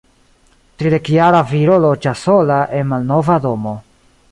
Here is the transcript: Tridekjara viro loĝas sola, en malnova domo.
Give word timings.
Tridekjara 0.81 1.41
viro 1.51 1.77
loĝas 1.85 2.25
sola, 2.29 2.59
en 2.81 2.91
malnova 2.95 3.39
domo. 3.49 3.79